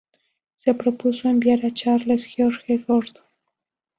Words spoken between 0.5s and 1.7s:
Se propuso enviar